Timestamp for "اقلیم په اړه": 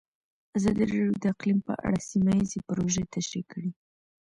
1.33-1.99